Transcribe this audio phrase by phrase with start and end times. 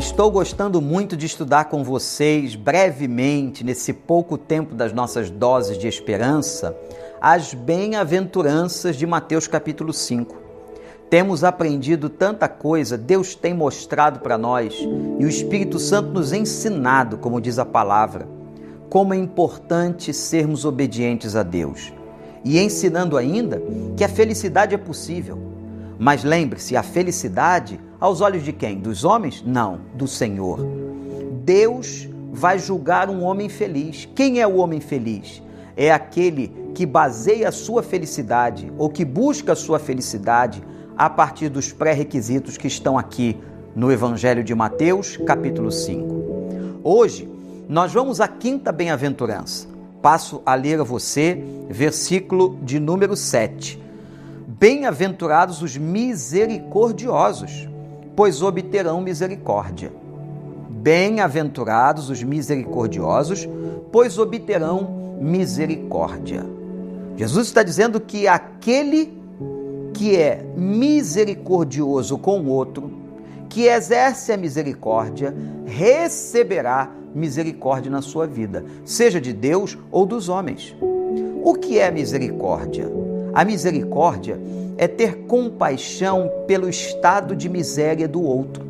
[0.00, 5.86] Estou gostando muito de estudar com vocês brevemente, nesse pouco tempo das nossas doses de
[5.86, 6.74] esperança,
[7.20, 10.34] as bem-aventuranças de Mateus capítulo 5.
[11.10, 14.74] Temos aprendido tanta coisa, Deus tem mostrado para nós
[15.18, 18.26] e o Espírito Santo nos ensinado, como diz a palavra,
[18.88, 21.92] como é importante sermos obedientes a Deus.
[22.42, 23.62] E ensinando ainda
[23.98, 25.38] que a felicidade é possível.
[25.98, 28.78] Mas lembre-se, a felicidade aos olhos de quem?
[28.78, 29.44] Dos homens?
[29.46, 30.58] Não, do Senhor.
[31.44, 34.08] Deus vai julgar um homem feliz.
[34.14, 35.42] Quem é o homem feliz?
[35.76, 40.62] É aquele que baseia a sua felicidade ou que busca a sua felicidade
[40.96, 43.36] a partir dos pré-requisitos que estão aqui
[43.74, 46.80] no Evangelho de Mateus, capítulo 5.
[46.82, 47.28] Hoje,
[47.68, 49.68] nós vamos à quinta bem-aventurança.
[50.02, 53.80] Passo a ler a você, versículo de número 7.
[54.46, 57.69] Bem-aventurados os misericordiosos,
[58.20, 59.90] pois obterão misericórdia.
[60.68, 63.48] Bem-aventurados os misericordiosos,
[63.90, 66.44] pois obterão misericórdia.
[67.16, 69.18] Jesus está dizendo que aquele
[69.94, 72.92] que é misericordioso com o outro,
[73.48, 75.34] que exerce a misericórdia,
[75.64, 80.76] receberá misericórdia na sua vida, seja de Deus ou dos homens.
[81.42, 82.86] O que é misericórdia?
[83.32, 84.38] A misericórdia
[84.80, 88.64] é ter compaixão pelo estado de miséria do outro.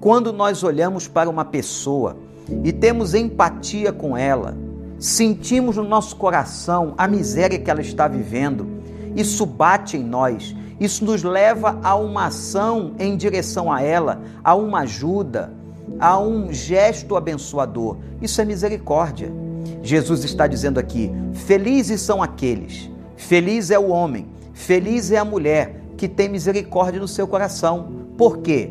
[0.00, 2.16] Quando nós olhamos para uma pessoa
[2.64, 4.56] e temos empatia com ela,
[4.98, 8.66] sentimos no nosso coração a miséria que ela está vivendo,
[9.14, 14.56] isso bate em nós, isso nos leva a uma ação em direção a ela, a
[14.56, 15.52] uma ajuda,
[16.00, 17.98] a um gesto abençoador.
[18.20, 19.32] Isso é misericórdia.
[19.80, 24.26] Jesus está dizendo aqui: felizes são aqueles, feliz é o homem,
[24.56, 28.06] feliz é a mulher que tem misericórdia no seu coração.
[28.16, 28.70] Por quê?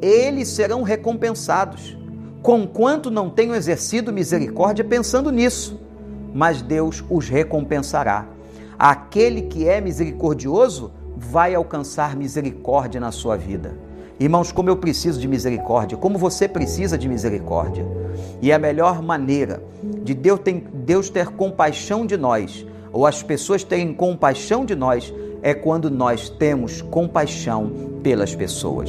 [0.00, 1.96] Eles serão recompensados,
[2.42, 5.78] conquanto não tenham exercido misericórdia pensando nisso,
[6.34, 8.26] mas Deus os recompensará.
[8.78, 13.76] Aquele que é misericordioso vai alcançar misericórdia na sua vida.
[14.18, 17.86] Irmãos, como eu preciso de misericórdia, como você precisa de misericórdia.
[18.40, 19.62] E a melhor maneira
[20.02, 20.40] de Deus,
[20.72, 25.12] Deus ter compaixão de nós, ou as pessoas terem compaixão de nós,
[25.42, 27.70] é quando nós temos compaixão
[28.02, 28.88] pelas pessoas.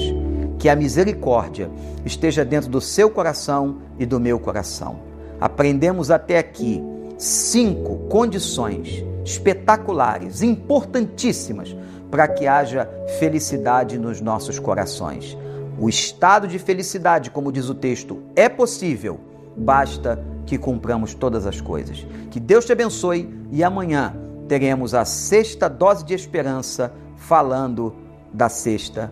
[0.57, 1.69] Que a misericórdia
[2.05, 4.99] esteja dentro do seu coração e do meu coração.
[5.41, 6.81] Aprendemos até aqui
[7.17, 11.75] cinco condições espetaculares, importantíssimas
[12.09, 12.89] para que haja
[13.19, 15.37] felicidade nos nossos corações.
[15.77, 19.19] O estado de felicidade, como diz o texto, é possível,
[19.57, 22.07] basta que cumpramos todas as coisas.
[22.31, 24.15] Que Deus te abençoe e amanhã
[24.47, 27.93] teremos a sexta dose de esperança falando
[28.33, 29.11] da sexta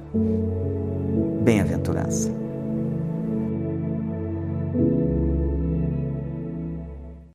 [1.44, 2.45] bem-aventurança.